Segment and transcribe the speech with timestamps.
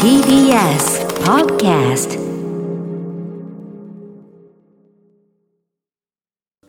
[0.00, 2.16] TBS Podcast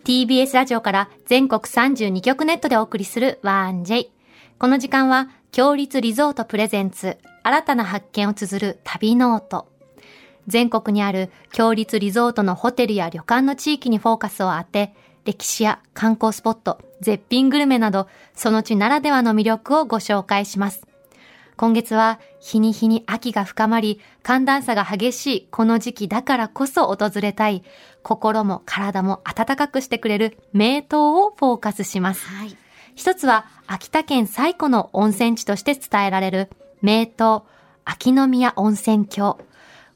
[0.04, 4.08] TBS ラジオから全国32局ネットでお送りする 1J。
[4.58, 9.68] この時間は、共立リゾート presents、新たな発見を綴る旅ノオト。
[10.48, 20.82] 全国にある共立リゾートのホテルや旅館の地域にフォーカスを当て、歴史や観光スポット、絶品グルメなど、その地ならではの魅力をご紹介します。
[21.56, 27.62] 今月は日に日に秋が深まり、寒暖差が激しいこの時期だからこそ訪れたい、
[28.02, 32.26] 心も体も暖かくしてくれる名湯をフォーカスします。
[32.26, 32.56] はい。
[32.96, 36.50] 一つは秋田県最古の温泉地として伝えられる
[36.80, 37.08] 名湯
[37.84, 39.38] 秋宮温泉郷。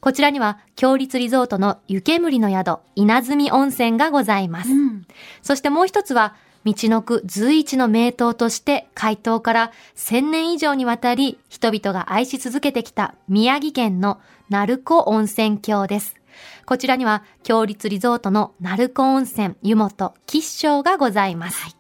[0.00, 4.70] こちらには強立リゾートの湯煙の宿稲積温泉がございます。
[4.70, 5.06] うん。
[5.42, 16.16] そしてもう一つは、道の区随一の名湯として開湯から1000年以上にわたり人々が愛し続けてきた宮城県の鳴子温泉郷です。
[16.66, 21.78] こちらには強立リゾートの鳴子温泉湯本吉祥がございます。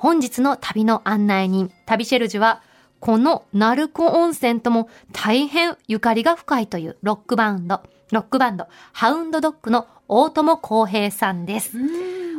[0.00, 2.62] 本日の旅の案内人、旅シェルジュは、
[3.00, 11.72] この鳴子温泉とも大変ゆかりが深いというロックバンド、ロックバンド、ハウンドドッグの大友康平さんです。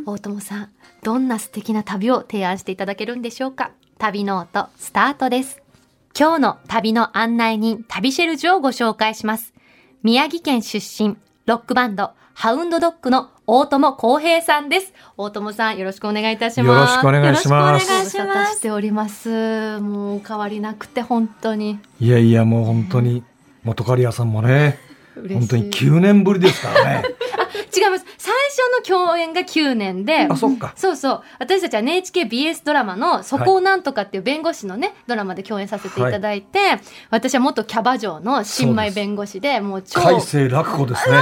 [0.08, 0.69] 大友さん、
[1.03, 3.71] どんな素敵な旅を提案していただけるんでしょうか？
[3.97, 5.59] 旅ノート、スタートです。
[6.16, 9.52] 今日の旅の案内人、旅シェルジュをご紹介します。
[10.03, 14.94] 宮城県出身、ロックバンド、ハウンドドッグの大友康平さんです。
[15.17, 16.67] 大友さん、よろしくお願いいたします。
[16.67, 19.79] よろしくお願いしますよろしくお願いしております。
[19.79, 21.79] もう変わりなくて、本当に。
[21.99, 23.23] いやいや、もう本当に、
[23.63, 24.77] 元カリアさんもね、
[25.16, 27.03] 本当に9年ぶりですからね。
[27.75, 28.05] 違います。
[28.17, 30.73] 最初の共演が9年で、あ、そっか。
[30.75, 31.23] そうそう。
[31.39, 36.59] 私たちは NHKBS ドラマのそこをなんとかっていう弁護士のね、ドラマで共演させていただいて、
[37.09, 40.02] 私は元キャバ嬢の新米弁護士で、もう超。
[40.02, 41.17] 海星楽子ですね。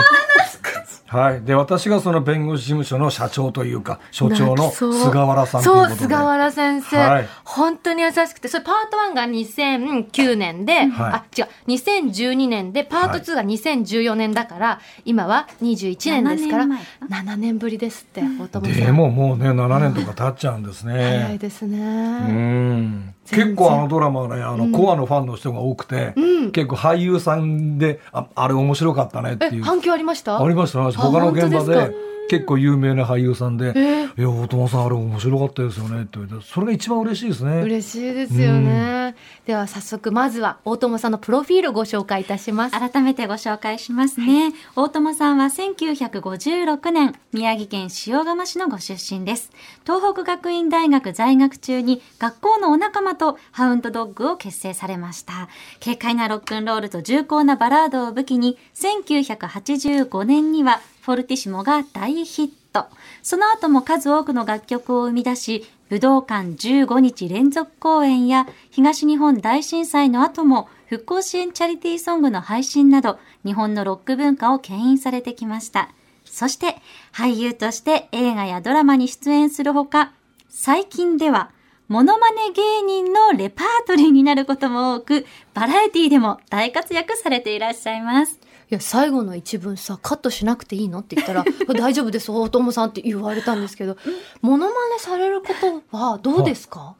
[1.10, 1.42] はい。
[1.42, 4.92] で、私がその弁護士事務所の社長というか、所長の菅
[5.26, 6.00] 原さんというそう、ことで。
[6.02, 18.62] 菅原先生、はい本当に優しくて、それパート1が2009年で、はいあ、違う、2012年で、パート2が2014年だから、今は21年ですから、7年前か7年ぶりですって、大友さん。
[18.86, 21.38] でももうね、7年とか経っちゃうんです早いね。
[21.40, 21.80] ですね。
[21.80, 23.14] うん。
[23.30, 29.64] 結構あのドラマはね、あの、コアのファンの人が多くて、うん結構俳優さんで、ああれ面白かったねってえ、いう。
[29.64, 30.42] 反響ありました？
[30.44, 30.92] ありましたね。
[31.00, 37.62] 他の現場で結構有名な俳優さんで、えいや、大友さんあれ面白かったですよねって言われて、それが一番嬉しいですね。
[37.64, 39.16] 嬉しいですよね。
[39.46, 42.80] では早速、まずは大友さんのプロフィールをご紹介いたします。
[42.80, 44.54] 改めてご紹介しますね。
[44.76, 49.52] 大友さんは1956年、宮城県塩釜市のご出身です。
[49.84, 55.50] 東北学院大学在学中に学校のお仲間とハウンドドッグを結成されました。
[55.84, 62.86] 軽快なロックンロールと重厚なバラードを武器に、1985年にはフォルティシモが大ヒット。
[63.22, 75.90] その後も数多くの楽曲を生み出し、武道館15日連続公演や東日本大震災の後も復興支援チャリティーソングの配信など日本のロック文化を牽引されてきました。
[76.26, 76.76] そして
[77.12, 80.14] 俳優として映画やドラマに出演するほか、
[80.48, 81.52] 最近では
[81.88, 88.40] モノマネ芸人のレパートリーになることも多く、バラエティでも大活躍されていらっしゃいます。
[88.72, 91.44] いや、最後の一文さ、カットしなくていいのって言ったら、
[91.74, 93.98] 大丈夫です、大友さんって言われたんですけど、
[94.42, 95.48] モノマネされるこ
[95.92, 96.94] とはどうですか、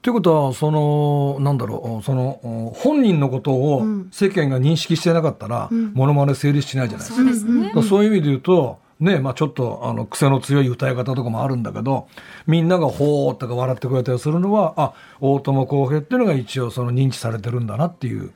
[0.00, 0.12] とい。
[0.12, 4.08] うことは、その、なんだろう、その、本人のことをうん。
[4.12, 5.92] 世間が認識してなかったら、ん。
[5.92, 7.44] モノマネ成立しないじゃないです
[7.74, 7.82] か。
[7.82, 12.06] そういう意味で言うと、ね、まあちょっと、あの、癖の強い歌い方とかもあるんだけど、
[12.46, 18.30] みんながほーとか笑ってくれたりするのは、あ、大友康平っていうのが一応その認知されてるんだなっていう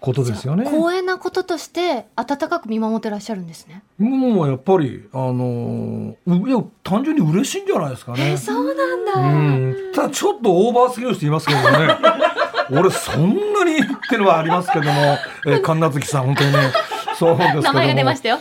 [0.00, 0.64] ことですよね。
[0.64, 3.82] 光栄なこととして、温かく見守ってらっしゃるんですね。
[3.98, 8.36] もうやっぱり、あのいや、単純に嬉しいんじゃないですかね。
[8.36, 9.12] そうなんだ。
[9.14, 11.96] うんただちょっとオーバーすぎる人いますけどね。
[12.70, 16.58] 俺そんなにっていうのはありますけども、えー、 神奈月さん本当にね、
[17.18, 17.60] そうです。
[17.60, 18.38] 名前が出ましたよ。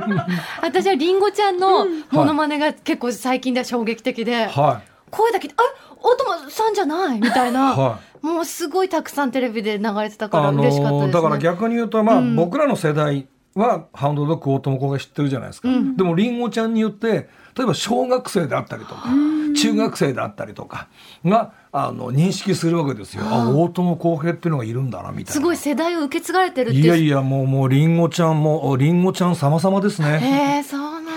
[0.62, 5.62] 私はりんごちゃんのモノマネが結構最近では衝撃的で、は声だけで、あ
[6.00, 7.52] 大友さんじゃないみたいい。
[7.52, 10.30] な、はもうすごいたくさんテレビで流れてたい。
[10.30, 11.12] から嬉しかったです、ね。
[11.12, 15.68] だから逆に言うと、まあ、うん僕らの世代はハウンドドッグ大友子が知ってるじゃないですか。
[15.68, 19.08] うんでもりんごちゃんによって、例えば小学生であったりとか、
[19.56, 20.88] 中学生であったりとか
[21.24, 23.22] が、あの、認識するわけですよ。
[23.24, 25.32] あ、大友康平っていうのがいるんだな、みたいな。
[25.32, 30.18] すごい世代を受け継がれてるっていやいや、もう、もう、りんごちゃんも、おりんごちゃん様々ですね。
[30.18, 31.12] へえそうなんだ、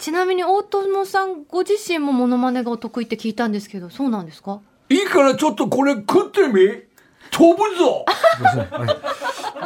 [0.00, 4.60] ちなみに大友さんご自身もモノマネがお得意って聞いたんですけどそうなんですか？
[4.88, 6.82] いいからちょっとこれ食ってみ？
[7.30, 8.04] 飛ぶぞ
[8.42, 8.86] ですねは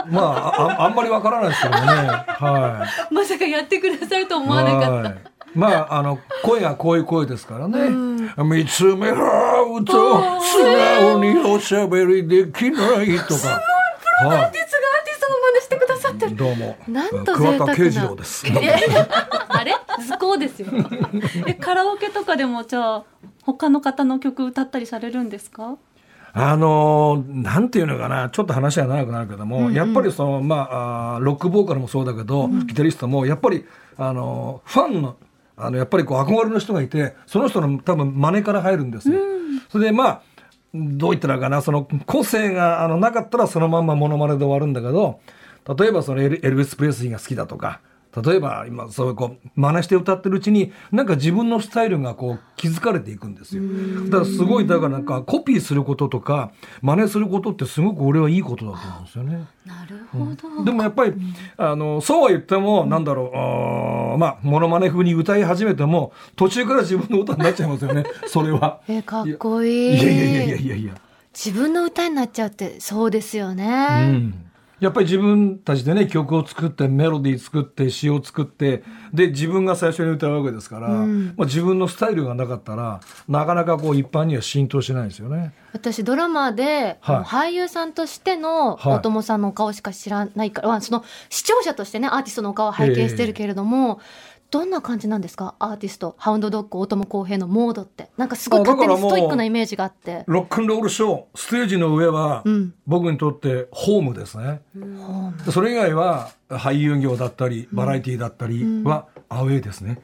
[0.07, 4.89] いまあああんまりわからないですけどもねはいまさかやってくださると思わなかった。
[4.89, 5.19] はい
[5.55, 7.89] まあ、あの、声がこういう声ですからね。
[8.45, 13.51] 見つめ合うと、素直におしゃべりできないとか。
[13.51, 13.61] は
[14.25, 16.31] アーティストがアーティストの真似してくださってい。
[16.31, 16.35] る。
[16.37, 16.77] どうも。
[16.89, 18.45] なんと贅桑沢な田慶次郎です。
[19.49, 19.74] あれ？
[20.03, 20.69] 図工ですよ。
[21.47, 23.05] えカラオケとかでもじゃあ
[23.43, 25.77] 他の方の曲歌ったりされるんですか？
[26.37, 33.65] あのーなんていうのかな、ちょっと話は長くなるけども、やっぱりその、まあ、ロックボーカルもそうだけど、ギタリストも、やっぱり、
[33.97, 35.17] あのーファンの、
[35.57, 39.21] あの、やっぱりこう憧れの人がいて、その人の多分真似から入るんですよ。
[39.69, 40.23] それでまあ、
[40.75, 45.21] どう言ったらかな、その個性があのなかったらそのまんまモノマネで終わるんだけど、
[45.79, 47.79] 例えばそのエルエルヴィス・プレスリーが好きだとか、
[48.23, 53.63] 例えば今そういうこう真似して歌ってるうちになんか自分のスタイルがこう気づかれていくんですよ。
[54.07, 56.53] だからすごいだからなんかコピーすることとか
[56.83, 59.47] 真似することってすごく俺はいいことだと思うんですよね。
[59.67, 60.19] なるほ
[60.59, 61.15] ど、でもやっぱり、
[61.57, 68.81] あの、そうは言っても、なんだろう、あーまあ、モノマネ風に歌い始めても、途中から自分の歌になっちゃいますよね、 それは。
[68.89, 69.95] えかっこいい。
[69.95, 70.95] いやいやいやいやいやいや。
[71.33, 74.07] 自分の歌になっちゃうってそうですようね。
[74.07, 74.35] ん。
[74.85, 78.85] やっぱり自分たちでね、曲を作って、メロディー作って、詩を作って、
[79.15, 85.55] で、自分が最初に歌うわけですから、まあ、自分のスタイルがなかったら、なかなかこう一般には浸透しないですよね。
[85.73, 87.17] 私ドラマで、はい。
[87.49, 88.95] 俳優さんとしてのはい。
[88.95, 94.01] 大友さんのお顔しか知らないから、まあその視聴者としてねアーティストのお顔を拝見してるけれども、
[94.55, 95.57] どんな感じなんですか？
[95.59, 98.11] アーティストハウンドドッグ大友康平のモードって。
[98.17, 100.23] なんかすごい勝手にストイックなイメージがあって。
[100.29, 102.73] ロックンロールショー、ステージの上は、うん。
[102.87, 104.61] 僕にとってホームですね。
[105.01, 110.01] ほうでそれ以外は俳優業だったりバラエティーだったりはアウェーですね。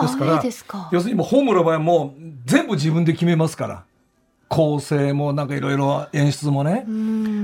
[0.00, 0.88] ですかアウェらーですか。
[0.90, 3.84] 要するにもうホームの場合はもう全部自分で決めますから。
[4.48, 6.84] 構成もなんかいろいろ演出もね、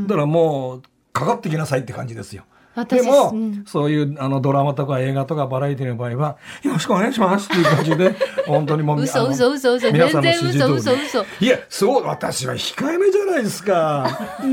[0.08, 0.82] だからもう
[1.12, 2.42] かかってきなさいって感じですよ。
[2.78, 3.64] 私でも、うん。
[3.66, 8.14] そういうあのドラマとか映画とかバラエティの場合はよろしくお願いしますっていう感じで
[8.46, 10.78] 本当にもう嘘嘘嘘嘘皆さんの全然指示通り。
[10.78, 11.20] 嘘嘘。
[11.20, 14.06] 嘘いやそう私は控えめじゃないですか。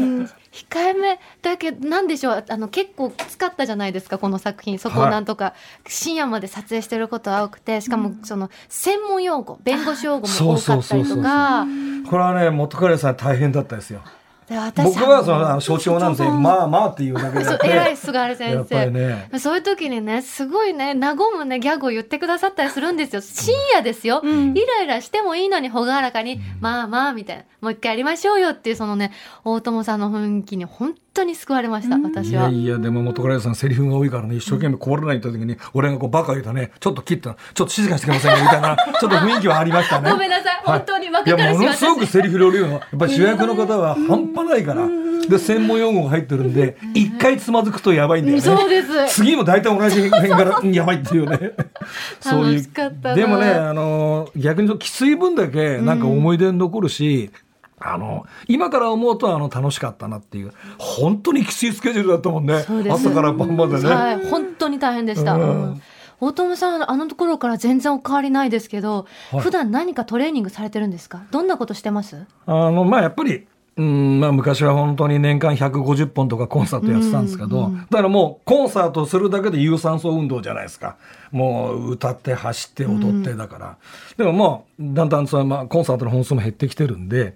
[0.56, 1.20] 控えめ。
[1.42, 2.46] だけどなんでしょう。
[2.48, 4.80] あの結構きつかったじゃないですかこの作品。
[4.80, 5.10] そこはい。
[5.10, 5.54] をなんとか
[5.88, 11.66] 深夜まで撮影してることが多くてしかもその専門用語弁護士用語も多かったりとか。
[12.10, 14.02] これはね元彼さん大変だったですよ。
[14.48, 17.46] で私僕はそのあの象徴なんでまあまあっていうだけで。
[17.64, 19.40] 偉い菅原先やっぱり生、ね。
[19.40, 23.22] そういう時にねすごいね和むねギャグを言ってくださったりするんですよ。
[23.22, 24.56] 深夜ですよ、ん。
[24.56, 27.44] イライラしてもいいのに朗らかに、まあまあみたいな。
[27.62, 29.12] もう一回やりましょうよっていうそのね
[29.44, 32.44] 大友さんの雰囲気に本当に救われました、い私は。
[32.44, 40.12] やいやでも元彼さんセリフが多いからね一生懸命こぼれないって時に俺がこうバカ言うとねちょっと切ったちょっと静かにしてくださいねみたいな ちょっと雰囲気はありましたね。
[40.12, 44.88] ごめんなさいは本当に若いや彼氏ものすごく私セリフ量量がやっぱり主役の方は半端ないから。
[45.30, 48.42] で専門用語が入ってるんで一回つまずくとやばいんだよね。
[48.42, 49.16] そうです。
[49.16, 50.66] 次も大体同じ辺からう。
[50.66, 51.54] んやばいっていうね。
[52.20, 53.16] そういう。
[53.16, 57.32] でもねあの逆にきつい分だけなんか思い出に残るし、
[57.78, 62.66] あの今から思うとあの楽しかったなっていう本当にきついスケジュールだったもんね。
[62.90, 65.42] 朝から晩までね、はい本当に大変でした、うん。
[65.42, 65.82] うん。
[66.22, 69.42] 大友さんあのところから全然お変わりないですけど、はい。
[69.42, 71.26] 普段何かトレーニングされてるんですか？
[71.32, 72.26] どんなことしてます？
[72.46, 80.96] あのまあやっぱりうんまあ、昔は本当に年間150本とかコンサートやってたんですけど、だからもうコンサートするだけで有酸素運動じゃないですか。
[81.32, 83.78] もう歌って走って踊ってだから、
[84.16, 87.36] でももうだんだんその、まあ、コンサートの本数も減ってきてるんで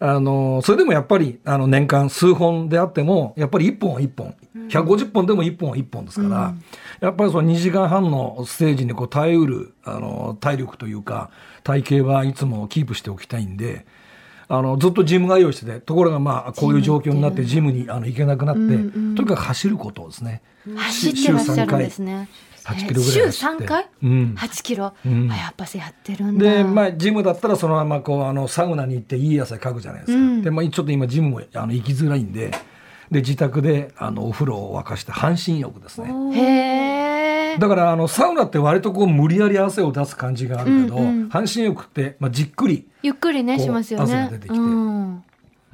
[0.00, 4.34] あのそれでもやっぱりあの年間数本であってもやっぱり1本は1本
[4.68, 6.54] 150本でも1本は1本ですから、
[7.00, 11.30] やっぱりその2時間半のステージにこう耐えうるあの体力というか
[11.62, 13.86] 体型はいつもキープしておきたいんで。
[14.48, 20.42] あのずっとジム通いしててところがまあこういう状況になってジムにあの行けなくなって、とにかく走ることですね。
[20.76, 22.28] 走ってらっしゃるんですね。
[22.64, 23.32] 8キロぐらい走って。
[23.34, 24.34] 週3回、うん。
[24.38, 25.30] 8キロ、うん。
[25.30, 26.44] あやっぱしやってるんだ。
[26.44, 30.42] で、まあ、ジムだったらそのままこうあのサウナに行っていい汗かくじゃないですか、うん。
[30.42, 32.50] で、まあ、ちょっと今ジムもあの行きづらいんで
[33.10, 36.10] で自宅であのお風呂を沸かして半身浴ですね。
[36.32, 37.03] へえ
[37.58, 41.28] だからあのサウナって割とこう無理やり汗を出す感じがあるけど、うんうん。
[41.28, 44.04] 半身浴って、まあ、じっくりゆっくりねしますよね。
[44.04, 44.58] 汗が出てきて。
[44.58, 45.24] うん。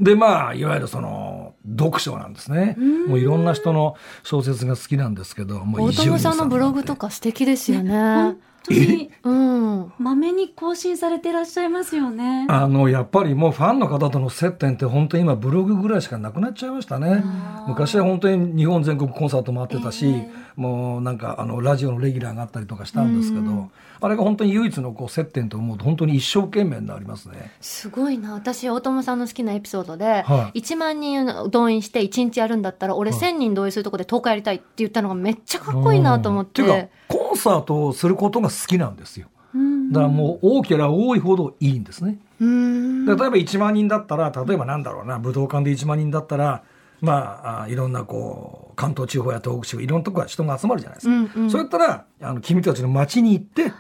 [0.01, 2.77] でまあいわゆるその読書なんですね。
[3.07, 7.93] もういろんな人の小説が好きなんですけどもう大伊集院友さんのブログとかか素敵ですよね。
[7.93, 9.11] 本当に。
[9.23, 9.93] うん。
[9.99, 12.47] まめに更新されてらっしゃいますよね。
[12.49, 17.25] あのやっぱりもうファンの方との接点って本当に今ブログぐらいしかなくなっちゃいましたね。
[17.67, 20.23] 昔は本当に日本全国コンサート回ってたし、
[20.57, 23.71] もうなんかあのラジオのレギュラーがあったりとかしたんですけど、
[24.03, 27.53] あれが本当に唯一のこう接点と思うと本当に一生懸命になりますね。
[27.61, 28.33] すごいな。
[28.35, 30.61] 私、大友さんの好きなエピソードで、はい。
[30.61, 33.21] 1万人動員して1日やるんだったら、俺はい。
[33.21, 36.51] 1000人動員するとこで10日やりたいって言ったのがめっちゃかっこいいなと思っうん。
[36.51, 36.91] ていうかて。
[37.31, 39.29] コンサートをすることが好きなんですよ。
[39.55, 39.93] うん。
[39.93, 46.65] だからもう多ければ多いほどいいんですね、例えば1万人だったら例えばなんだろうな武道館で1万人だったら
[47.01, 51.51] まああいろんなこう関東地方や東北地方いろんなところ人が集まるじゃないですか、うんうん。
[51.51, 53.73] そうやったらあの君たちの街に行って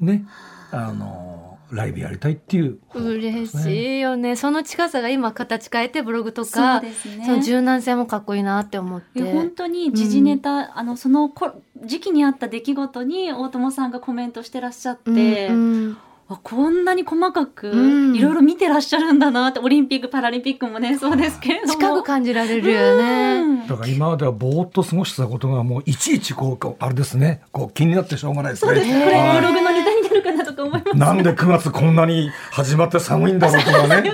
[0.00, 0.26] ね
[0.70, 4.36] あのライブやりたいっていう方法嬉しいよね。
[4.36, 7.24] その近さが今形変えてブログとそか、うですね。
[7.24, 9.22] その柔軟性もかっこいいなって思って。
[9.22, 15.10] 本当に時事ネタ、あのそのこ時期にあった出来事に大友さんがコメントしてらっしゃって、
[15.48, 15.96] うんうん。
[16.28, 18.16] あこんなに細かくうん。
[18.16, 21.16] いろいろ見てらっしゃるんだなってオリンピック・パラリンピックもねそう。
[21.16, 21.66] ですけれど。
[21.66, 23.40] も近く感じられるよね。
[23.40, 23.66] うん。
[23.66, 27.42] だから今まではぼーっと過ごしてたことがもういちいちこうこうあれですね。
[27.52, 28.74] こう気になってしょうがないですね。
[28.74, 28.88] そうです。
[28.88, 30.96] ねこれはいブログのネタになるかなとか思います。
[30.96, 34.12] なんで9月こんなに始まって寒いんだろうとかね。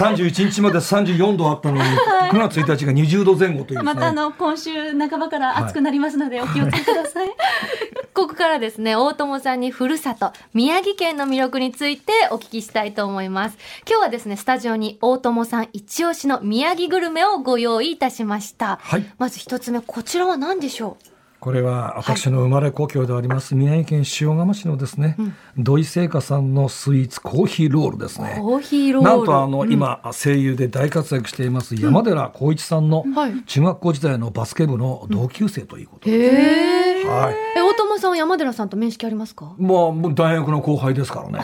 [0.00, 1.82] 31日まで34度あったのに、
[2.30, 3.82] 9月1日が20度前後という。
[3.82, 7.28] またあの今週半ばから暑くなりますのでお気をつけください、
[8.14, 13.58] ここからですね、大友さんにふるさと、宮城県の魅力についてお聞きしたいと思います。
[13.86, 18.78] 今日はですね、スタジオに大友さん一押しの宮城グルメをご用意いたしました。
[18.82, 20.96] はいまず一つ目、こちらは何でしょ
[21.40, 25.16] これは私の生まれ故郷であります、宮城県塩釜市のですね、
[25.56, 28.36] 土井製菓さんのスイーツコーヒーロールですうね。
[28.38, 29.10] コーヒーロール。
[29.10, 37.04] なんとあの、うん、今声優で大活躍しています山寺宏一さんのはい中学校時代のバスケ部の同級生ということで、へえ。
[37.06, 37.34] はい。
[37.56, 39.54] え、大友さんは山寺さんと面識ありますか？
[39.56, 41.42] まあもう大学の後輩ですからね。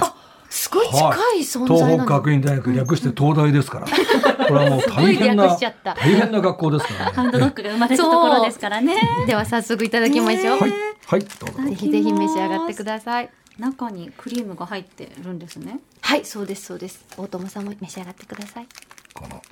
[0.50, 2.05] すごい近い存在東北。
[2.05, 3.87] 学院大学略して東大ですから。
[4.49, 7.12] これはもう大変なしちゃった大変な学校ですからね。
[7.12, 10.59] ハンドドッグが生まれたところですからね では早速いただきましょう。
[10.59, 10.73] はい
[11.07, 11.69] はいどうぞ。
[11.69, 13.31] ぜひぜひ召し上がってください。
[13.59, 17.05] 中にクリームが入ってるんですねはい、そうです、そうです。
[17.17, 18.67] 大友さんも召し上がってください。
[19.15, 19.43] この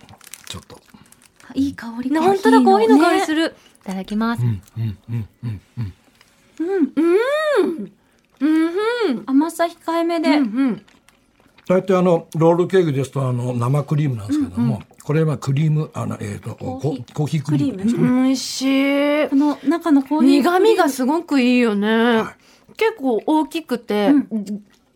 [0.47, 0.79] ちょっと。
[1.49, 3.57] あいい香りね本当だ、コーヒーの香りするる。
[3.83, 4.43] いただきます。
[4.43, 5.63] うんうんうんうん
[8.41, 9.23] うん。
[9.27, 10.87] 甘さ控えめで、うんうん。
[11.67, 18.03] 大体あのロールケーキですとあの生クリームなんですけども、これはクリームあのえっ、とココーヒーコーヒークリームですね。
[18.03, 19.37] 美味しいこ。
[19.37, 22.17] の中のコーヒー苦味がすごくいいよね。
[22.17, 22.45] はい
[22.77, 24.11] 結構大きくて、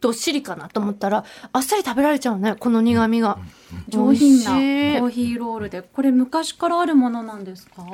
[0.00, 3.38] どっしりかなと思ったら、あっさり食べられちゃうね、この苦味が。
[3.88, 7.84] 上品なコ美味しいーヒーロールでこれ昔からあるものなんですか？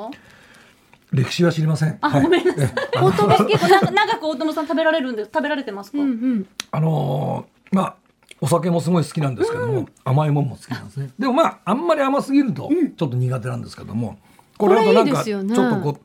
[1.13, 1.99] 歴史は知りません。
[2.01, 2.75] あ、はいごめんなさい。
[2.95, 6.47] 大友さん結構長長く大友さん食べられるんで食べられてますか、うんうん。
[6.71, 7.97] あのーまあ
[8.45, 11.11] お酒もすごい好きなんですけども、甘いもんも好きなんですね。
[11.19, 14.19] でもまああんまり甘すぎるとちょっと苦手なんですけども、
[14.59, 16.01] これだとなんかちょっとこう。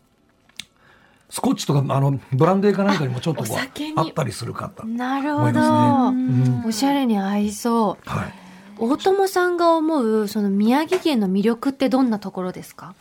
[1.32, 3.58] スコッチとかあのブランデーかなんかにもちょっとこう
[4.00, 5.52] あったりするかとなるほ。
[5.52, 5.60] ど。
[5.60, 8.10] うんおしゃれに合いそう。
[8.10, 8.34] はい。
[8.80, 12.96] 大友さんが思う、その宮城県の魅力ってどんなところですか？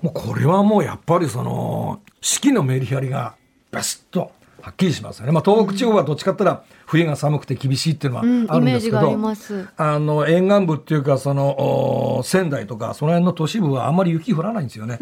[0.00, 3.36] もうこれはもうやっぱりその四季のメリハリが
[3.70, 5.32] バシッとはっきりしますよね。
[5.32, 9.94] まあ東北地方はどっちかって言ったら冬が寒くて厳しいっていうのはあうん、るんですけど、イメージがあ。
[9.94, 14.98] あの沿岸部っていうかそのお仙台とかその辺の都市部はあんまり雪降らないんですよね。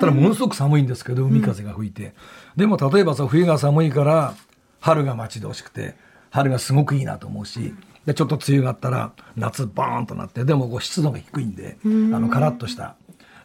[0.00, 2.14] ただものすごく寒いんですけど海風が吹いて、
[2.56, 4.34] でも例えばさ冬が寒いから
[4.80, 5.96] 春が待ち遠しくて
[6.30, 7.74] 春がすごくいいなと思うし
[8.06, 12.96] でちょっと梅雨があったら夏バーンとなってでもこう湿度が低いんであのカラッとした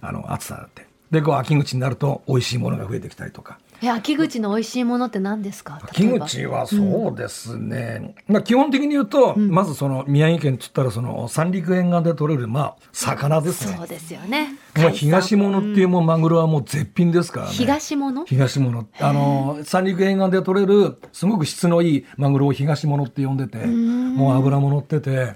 [0.02, 5.80] あの暑さだってでこう秋口になると美味しいものが増えてきたりとかえ、秋口の美味しいものって何ですか？
[5.84, 13.75] 秋口はそうですね、まあ、基本的に言うと、まずその宮城県っつったらその三陸沿岸で取れるまあ魚ですね。
[13.78, 14.56] そうですよね。
[14.78, 17.52] もう東物っていうもんマグロはもう絶品ですからね。
[17.52, 18.25] 東物？
[18.25, 18.88] 東物。
[19.02, 25.36] あの三陸沿岸で取れるすごく質のいいマグロを東物って呼んでてもう脂も乗ってて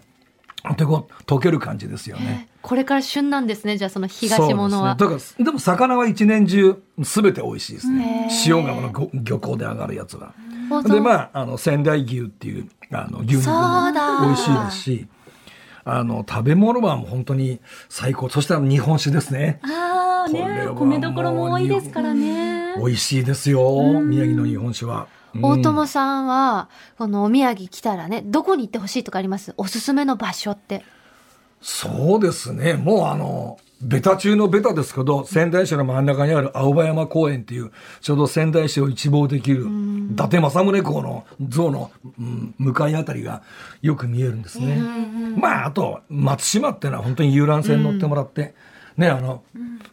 [0.77, 2.47] でこう溶ける感じですよね。
[2.67, 4.95] これから旬なんですね、じゃあその東物は。
[4.95, 8.53] ね、だからでも魚は一年中すべて美味しいですへねー。
[8.57, 10.33] 塩釜のご漁港で上がるやつは。
[10.83, 14.19] でまああの仙台牛っていうあの牛肉もだ。
[14.21, 15.07] 美味しいですし
[15.85, 18.27] あの食べ物はもう本当に最高。
[18.27, 19.61] そしてあの日本酒ですね。
[19.63, 22.75] ああね米どころも多いですからね。
[22.75, 24.01] 美味しいですよ。
[24.01, 25.07] 宮城の日本酒は。
[25.33, 25.41] うん。
[25.41, 29.53] 大友さんは、このお土産来たらね、どこに行ってほしいとかあります？
[29.55, 30.83] おすすめの場所って。
[31.61, 32.73] そうですね。
[32.73, 37.71] もうあの、ベタ中のベタですけど、仙台市の真ん中にある青葉山公園っていう、
[38.01, 39.67] ちょうど仙台市を一望できる、
[40.11, 43.43] 伊達政宗公の像の、うん向かいあたりが
[43.81, 44.81] よく見えるんですね。
[45.37, 48.55] まあ、あと、松島っていうのは本当に遊覧船に乗ってもらって、
[48.97, 49.43] ね、あの、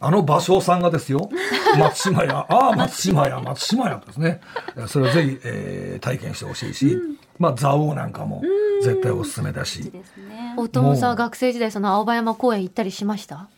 [0.01, 1.29] あの芭蕉さんがですよ、
[1.79, 3.89] 松島や、ああ、松島や、松島。
[3.89, 4.41] やとですね、
[4.87, 6.99] それをぜひ、えー体験してほしいし、
[7.39, 8.43] まあ、蔵王なんかも
[8.83, 10.55] 絶対おすすめだし、ですね。
[10.57, 13.49] 大友さんは学生時代その青葉山公園行ったりしました？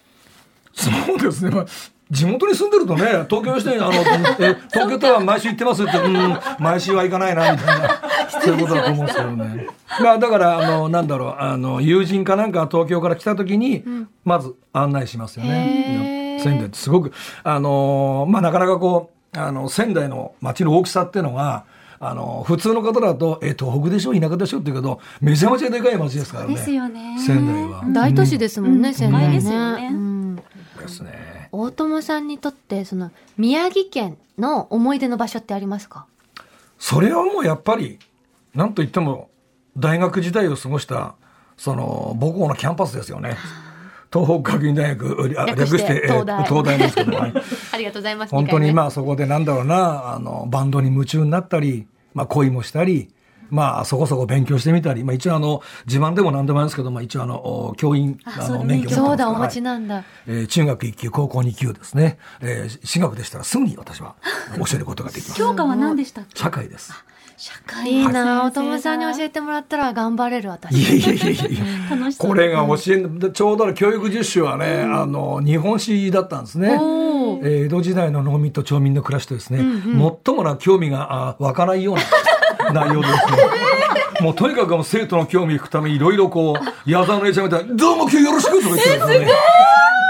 [0.74, 1.50] そうですね。
[1.50, 1.66] まあ
[2.08, 3.92] 地元に住んでるとね、東京の人に、あの、
[4.38, 7.88] え、 東京タワー毎週行ってますって、うん、毎週は行かないな、みたいな、
[8.30, 9.66] そういうことだと思うんですけどね。
[10.00, 13.82] まあ、だから、あの、なんだろう、あの、友人かなんかが東京から来た時に、
[14.24, 16.36] まず案内しますよへね。
[16.38, 21.64] ー仙台ってすごく、あの、まあ、なかなかこう、あの、仙台の街の大きさっていうのが、
[21.98, 26.54] あの、普通の方だと、え、東北でしょ田舎でしょって言うけど、めちゃめちゃでかい街ですからね。
[26.54, 27.84] ですよね仙台は。
[27.92, 30.42] 大都市ですもんね、仙台ですよねうんで
[30.88, 31.48] すね。
[31.52, 36.06] 大友さんにとってその宮城県の思い出の場所ってありますか？
[36.78, 37.98] それはもうやっぱり、
[38.54, 39.30] なんといっても、
[39.76, 41.14] 大学時代を過ごした、
[41.56, 43.36] その、母校のキャンパスですよね。
[44.12, 46.44] 東北学院大学、あ略してえー東大。
[46.44, 47.32] 東大ですけど、 はい。
[47.72, 53.08] ありがとうございます本当にあまあそこでなんだろうな、あの、バンドに夢中になったり、まあ恋もしたり、
[53.48, 57.36] まあそこそこ勉強してみたり、まあ一応あの、自慢でも何でもないんですけど、まあ一応あの、
[57.68, 62.18] お教員、ああの、免許そうだお持ちはいなんだ、えー中学1級、高校2級ですね。
[62.40, 64.14] えー進学でしたらすぐに私は
[64.56, 65.38] 教えることができます。
[65.38, 66.38] 教科は何でしたっけ？
[66.40, 66.92] 社会です。
[67.36, 70.74] 社会いいなはい大友さんに教えてもらったら頑張れる私。
[70.74, 71.64] いやいやいやいや。
[72.18, 76.70] これが教えんちょうど教育実習はね、あの日本史だったんですね。
[76.72, 77.06] えー
[77.66, 79.58] 江戸時代の農民と町民の暮らしとですね、
[80.24, 83.38] 最もな興味があ湧かないような内容でですね。
[84.22, 89.28] もうとにかくもう生徒の興味引くためにいろいろこう矢沢の絵ちゃんみたいに「どうも今日よろしく」とか言ってですね。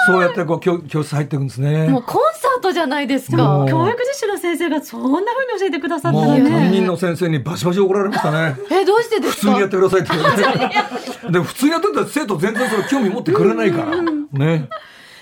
[0.06, 1.88] そうやってこう教教室入っていくんですね。
[1.88, 3.36] もうコンサートじゃないですか
[3.68, 6.50] 教育実習の先生がそんな風に教えてくださったらね。
[6.50, 8.56] 担任の先生にバシバシ怒られましたね。
[8.70, 9.52] えどうしてですか？
[9.52, 11.32] 普通にやってくださいって言われて。
[11.32, 13.96] で、普通にやってたら生徒全然それ興味持ってくれないから。
[14.38, 14.68] ね。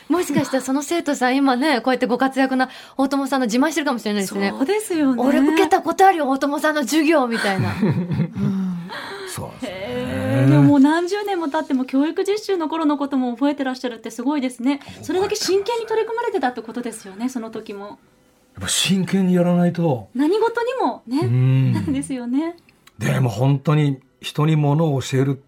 [0.08, 5.22] もしかしたらその生徒さん今ねこうやってご活躍な大友さんの自慢してるかもしれないですねそうですよね。
[5.22, 7.70] 俺受けたことあるよ大友さんの授業みたいな
[9.34, 9.83] そうです
[10.34, 14.80] でももう何十年も経っても教育実習の頃のことも覚えてらっしゃるってすごいですね。
[15.02, 17.86] それだけ真剣に取り組まれてたってことですよね、その時も。
[17.86, 17.96] やっ
[18.60, 20.08] ぱ真剣にやらないと。
[20.14, 21.92] 何事にもうね、ん。
[21.92, 22.56] ですよね。
[22.98, 25.42] でも本当に人に物を教える。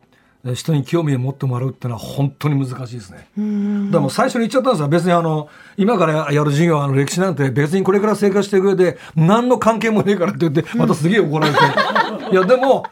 [0.54, 3.28] 人に興味を持ってもらうってのは本当に難しいですね。
[3.36, 4.88] うんでも最初に言っちゃったんですよ。
[4.88, 11.58] 別にあの、今からやる授業、あの歴史なんて別にこれから生活していく上で何の関係もねえからって言って、またすげえ怒られて。
[12.30, 12.84] いや、でも、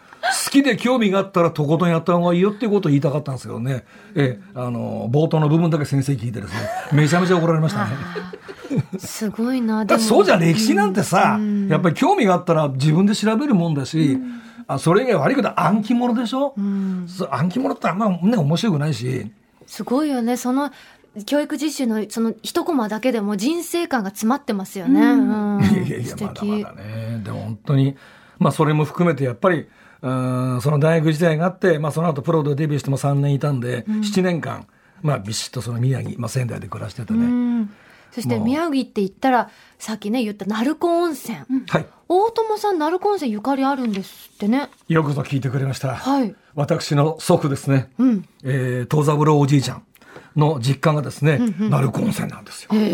[0.44, 3.84] 好きで興味があったらとことんやった方がいいよっていうことを言いたかったんですけどね。
[4.14, 7.90] ええ、あの、冒頭の部分だけ先生聞いてですね、めちゃめちゃ怒られましたね。
[8.98, 9.84] すごいな。
[9.84, 11.68] だそうじゃん歴史なんてさ、うん。
[11.68, 14.18] やっぱり興味があったら自分で調べるもんだし、
[14.66, 17.04] あそれ以外悪いことは暗記物でしょ、うん。
[17.06, 19.30] そう暗記物ってあんまね面白くないし。
[19.66, 20.36] すごいよね。
[20.36, 20.70] その
[21.26, 25.56] 教育実習のその一コマだけでも人生観が詰まってますよね、うん。
[25.58, 25.62] うん。
[25.62, 27.20] いやいやまだ敵まだね。
[27.22, 27.96] でも本当に
[28.38, 29.68] まあそれも含めてやっぱり
[30.04, 34.66] うんその大学時代があって、まあ、その後プロでデビューしても3年いたんで、7年間、
[35.02, 37.26] まあ、ビシッとその宮城、まあ、仙台で暮らしててうね、
[37.62, 37.70] ん。
[38.12, 41.38] そして宮城って言ったらさっきね言った鳴子温泉、
[41.68, 41.86] はい。
[42.08, 44.68] 大友さん鳴子温泉ゆかりあるんですってね。
[44.88, 46.34] よくぞ聞いてくれました、はい。
[46.54, 48.28] 私の祖父ですね、うん。
[48.44, 49.82] えー、東三郎おじいちゃん
[50.36, 51.70] の実家がですね、うんうん。
[51.70, 52.68] 鳴子温泉なんですよ。
[52.72, 52.84] まさ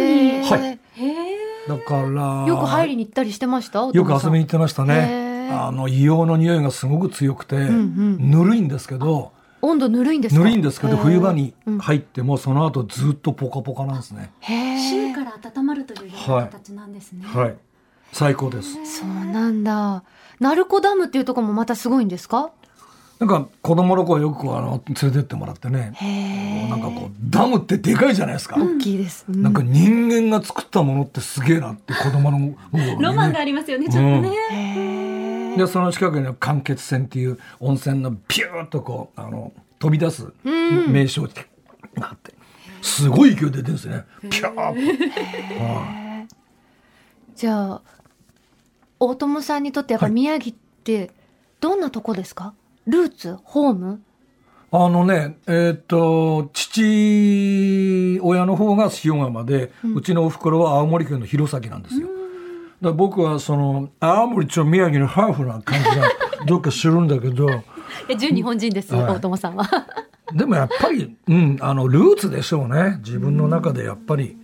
[0.00, 0.42] に。
[0.42, 0.62] はい。
[0.66, 1.40] へえ。
[1.68, 3.80] だからよく入りに行ったりしてました？
[3.80, 9.32] よく遊びに行にってましたへねーあの硫黄の匂いがすごく強くて、んぬるいんですけど
[9.62, 10.38] 温度ぬるいんですか？
[10.40, 14.78] ぬるいんですけど冬場にうん入ってもその後ずっとポカポカなんですね、へー。
[14.78, 17.24] 芯から温まるというような形なんですね。
[17.26, 17.56] はい。
[18.12, 18.74] 最高です。
[18.98, 20.02] そうなんだ。
[20.40, 22.50] 鳴子ダムっていうところもまたすごいんですか？
[23.20, 25.92] なんか子供の頃よくあの連れてってもらってね。
[25.94, 29.42] へえなんかこうダムってでかいじゃないですか、大きいです、うん。
[29.42, 32.56] なんか人間が作ったものってすげえなって子供のね。
[32.98, 34.30] ロマンがありますよね、ちょっとね。
[34.50, 40.92] へーでその近くには間欠泉っていう温泉のピューッとこうあの飛び出すうん。
[40.92, 41.30] 名称が
[42.00, 42.34] あって。
[42.82, 44.04] すごい勢いで出てるんですね。
[44.22, 46.28] ピューッと、はい。
[47.36, 47.82] じゃあ
[48.98, 50.14] 大友さんにとってやっぱはい。
[50.14, 51.10] 宮城って
[51.60, 52.54] どんなとこですか、
[52.86, 53.36] ルーツ？
[53.44, 54.02] ホーム？
[54.72, 62.06] あのね、えーっと、父親の方が塩釜で、うちのお袋は青森県の弘前なんですよ。
[62.06, 62.19] だか
[62.80, 66.08] ら僕はその、青森と宮城のハーフな感じが
[66.46, 67.48] どっかするんだけど、
[68.08, 69.14] え純日本人です、はい。
[69.14, 69.68] 大友さんは。
[70.32, 72.98] でもやっぱり、うん、あの、ルーツでしょうね。
[73.04, 74.36] 自分の中でやっぱり、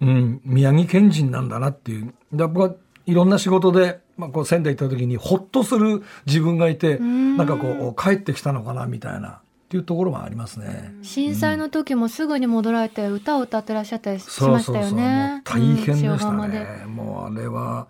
[0.00, 2.14] うん、宮城県人なんだなっていう。
[2.32, 2.74] で僕は
[3.06, 10.94] いろんな仕事で、まあ、こう仙台行った時にほっとする自分がいて、なんかこう、帰ってきたのかなみたいな、っていうところもありますね。
[11.02, 14.92] 震災の時もすぐに戻られて歌を歌ってらっしゃったりしそうましたそうそう。
[14.92, 15.42] もうよね。
[15.44, 16.94] 大変でしたうん。
[16.94, 17.88] もうあれは、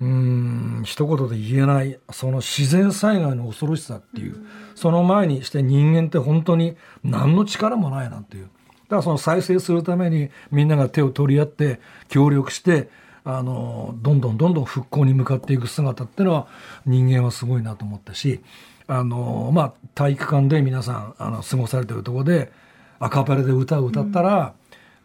[0.00, 8.44] うん、一言で言えない、その自然災害の恐ろしさっていう、その前にして人間って本当に何の力もないなっていう。
[8.44, 8.50] だ
[8.88, 11.78] からその再生するためにみんなが手を取り合って
[12.08, 12.88] 協力して、
[13.22, 16.46] あの、どんどんどんどん復興に向かっていく姿っていうのは
[16.86, 18.40] 人間はすごいなと思ったし、
[18.88, 22.52] あの、まあ、体育館で皆さん、あの、過ごされてるところで、
[22.98, 24.54] アカペラで歌を歌ったら、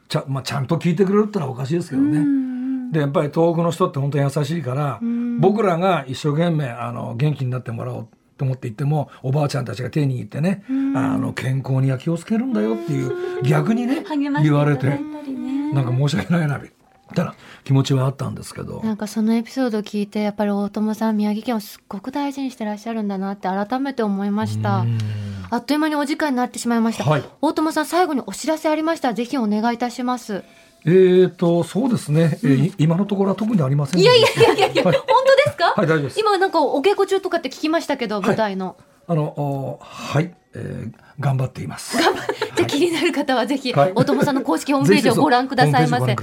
[0.08, 2.26] ちゃ,、まあ、ちゃんと聞いてくれるってのはおかしいですけどね。
[2.92, 5.00] でやっぱり東北の人って本当に優しいから、
[5.40, 14.04] 僕らが一生懸命あの元気になってもらおうと思って言ってもおばあちゃんたちが手に握ってね、あの健康には気をつけるんだよっていう逆にね
[14.44, 15.00] 言われてね。
[15.74, 16.81] なんか申し訳ないなみたいな
[17.64, 18.82] 気持ちはあったんですけど。
[18.84, 24.86] なんかそのエピソードを聞いてやっぱり大友さん宮城県をすっごく大事にしてらっしゃるんだなって改めて思いました。
[25.50, 27.24] あっという間にお時間になってしまいました、はい。
[27.42, 29.10] 大友さん最後にお知らせありました。
[29.10, 30.44] らぜひお願いいたします。
[30.86, 36.20] えーとそうですね、えーい今のところは特にありませんいやいやいやいやはい、本当ですか、はい大丈夫です。
[36.20, 41.98] 今なんかお稽古中とかって聞きましたけど舞台の、あのおはい、えー頑張っています。
[42.00, 43.92] じゃあ気になる方はぜひはい。
[43.94, 46.16] 大友さんの公式ホームページをご覧くださいませ。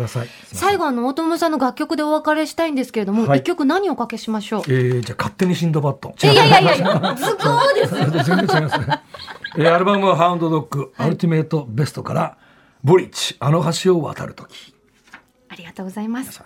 [0.53, 3.43] 最後あの大友さんの楽曲でお別れしたいんですけれども一、はい。
[3.45, 4.63] 曲何をおかけしましょう。
[4.63, 7.95] えーじゃあ勝手にシンドバッドいやいやいやいやすごいです
[8.29, 9.01] 全然違いますね。
[9.57, 12.37] えーアルバムはハウンドドッグ、アルティメイトベストから、
[12.83, 14.75] ブリッジ、あの橋を渡るとき。
[15.49, 16.41] ありがとうございます。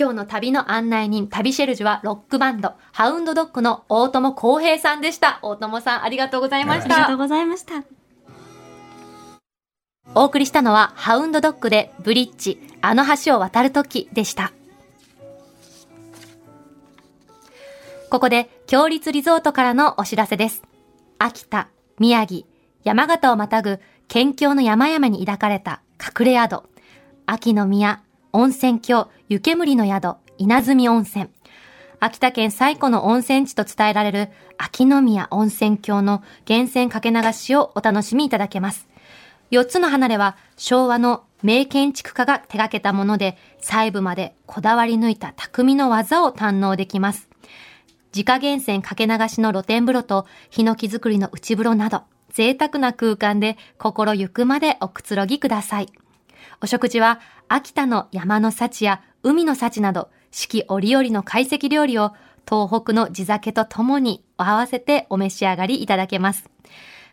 [0.00, 5.40] 今日の旅の案内人、旅シェルジュはロックバンド、ハウンドドッグの大友康平さんでした。
[5.42, 6.94] 大友さん、ありがとうございました。
[6.94, 7.84] ありがとうございました。
[10.14, 14.54] お送りしたのは、ハウンドドッグで、ブリッジ、あの橋を渡るときでした。
[18.08, 20.62] ここで、強立リゾートからのお知らせです。
[21.18, 22.46] 秋田、宮城、
[22.84, 26.62] 山形をまたぐ県境の山々に抱かれた隠れ宿、
[27.26, 31.28] 秋の宮、温泉郷、湯煙の宿、稲積温泉。
[32.00, 38.88] 秋田県最古の温泉地と伝えられる秋の宮温泉郷の源泉かけ流しをお楽しみいただけます。
[39.52, 47.28] 4つの離れは昭和の名建築家が手掛けたもので細部までこだわり抜いた匠の技を堪能できます。
[48.12, 55.86] 自家源泉かけ流しの露天風呂とヒノキ作りの内風呂など贅沢な空間で心ゆくまでおくつろぎください。
[56.62, 62.12] お食事は秋田の山の幸や海の幸など四季折々の懐石料理を
[62.48, 66.48] 東北の地酒とともに合わせてお召し上がりいただけます。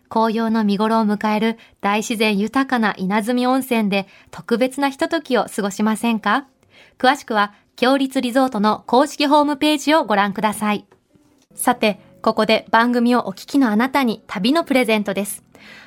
[0.10, 6.48] 紅葉の見頃を迎える大自然豊かな稲積温泉で特別なひとときを過ごしませんか？
[6.98, 10.86] 詳しくは、強立リゾートの公式ホームページをご覧ください。
[11.54, 15.44] さて、ここで番組をお聞きのあなたに旅のプレゼントです。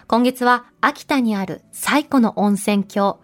[0.06, 3.20] 今月は秋田にある最古の温泉郷、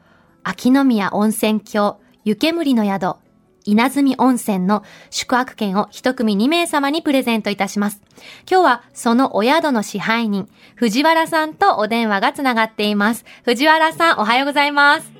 [0.49, 3.17] 秋宮温泉郷、湯煙の宿、
[3.65, 8.01] 稲積温泉の宿泊券を一組2名様にプレゼントいたします。
[8.49, 13.25] 今日はそのお宿の支配人、藤原さんとお電話がつながっています。
[13.45, 15.13] 藤原さん、おはようございます。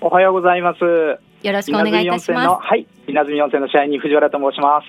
[0.00, 0.80] おはようございます。
[0.80, 2.66] よろしくお願いいたし稲積温泉のます。
[2.66, 4.86] はい、稲積温泉の社員に藤原と申します。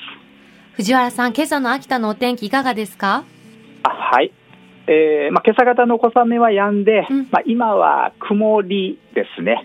[0.75, 3.25] 藤原さん、今朝の秋田のお天気いかがですか？
[3.83, 4.31] あはい。
[4.87, 9.61] えー、まあ今朝方の小雨は止んで、うんまあ今は曇りですね。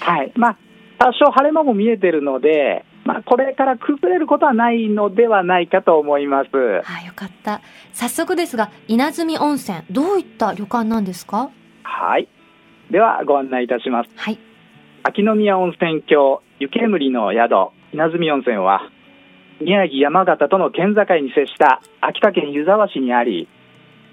[0.00, 0.32] はい。
[0.36, 0.56] まあ
[0.98, 6.48] 多少晴れ間も見えてるので、まあこれから崩れることはないのではないかと思います。
[6.52, 7.60] あよかった。
[7.92, 11.50] 早速ですが、稲積温泉、どういった旅館なんですか？
[11.82, 12.28] はい。
[12.90, 14.10] ではご案内いたします。
[14.16, 14.38] はい。
[15.02, 18.80] 秋宮温泉郷湯煙の宿稲積温泉は
[19.60, 23.48] 宮城山形との県境に接した秋田県湯沢市にあり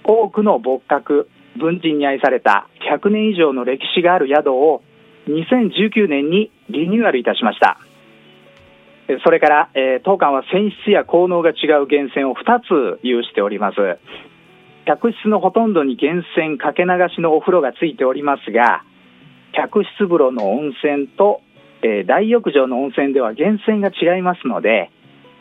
[0.04, 4.82] 多くの仏閣文人に愛された100年以上の歴史がある宿を
[5.28, 7.78] 2019年にリニューアルいたしました。
[9.24, 13.76] それから、えー当館は泉質や効能が違う源泉を2つ有しております。
[14.86, 18.84] 客室のほとんどに源泉かけ流しのお風呂がついておりますが
[19.54, 21.42] 客室風呂の温泉と、
[21.84, 24.92] えー大浴場の温泉では源泉が違いますので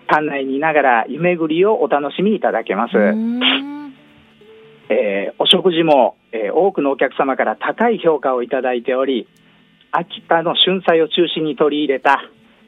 [0.08, 2.92] 館内にいながら湯巡りをお楽しみいただけます、
[4.88, 9.26] えーお食事も、えー多くのお客様から高い評価をいただいており
[9.90, 12.22] 秋田の春菜を中心に取り入れた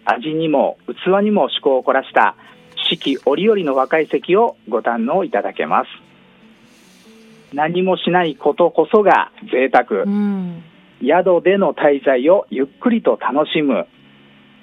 [0.04, 2.36] 味にも器にも趣向を凝らした
[2.90, 5.88] 四季折々の若い席をご堪能いただけます
[7.54, 10.02] 何もしないことこそが贅沢。
[10.02, 10.62] うん。
[11.00, 13.86] 宿での滞在をゆっくりと楽しむ、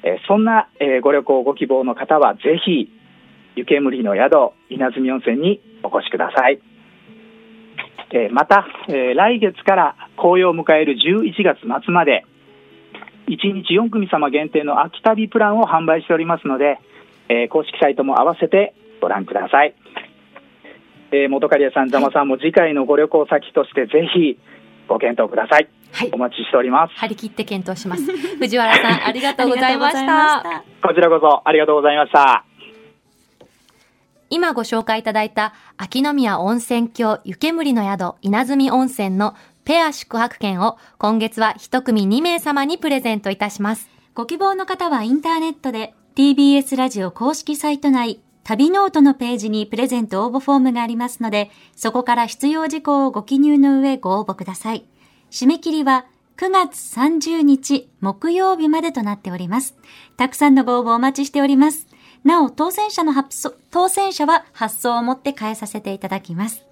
[0.04, 2.92] えーそんな、えーご旅行ご希望の方はぜひ
[3.56, 6.60] 湯煙の宿稲積温泉にお越しください、
[8.14, 12.26] えーまた、えー来月から紅葉を迎える11月末まで
[13.28, 16.80] 1日4組様限定の秋旅プランを販売しておりますので、
[17.30, 19.74] えー公式サイトも合わせてご覧ください、
[21.12, 24.38] えー元刈谷さん、ざまさんも次回のご旅行先としてぜひ
[24.88, 26.18] ご検討くださいはいお。
[26.18, 28.04] 待ちしております張り切って検討します。
[28.38, 29.78] 藤原さん、ありがとうござい。
[29.78, 32.51] ましたこちらこそありがとうございました。
[34.32, 43.90] 今ご紹介いただいた秋宮温泉郷湯煙の宿稲住温泉のペア宿泊券を今月は一組2名様にプレゼントいたします。
[44.16, 54.86] ご希望の方はインターネットで TBS ラジオ公式サイト内旅ノオトのページにプレゼント応募フォームがありますので、そこから必要事項をご記入の上ご応募ください。
[55.30, 56.06] 締め切りは
[56.38, 59.76] 9月30日木曜日までとなっております。
[60.16, 61.91] たくさんのご応募お待ちしております。
[62.24, 66.66] なお、当選者の発送、当選者は発送をもって返させていただきます。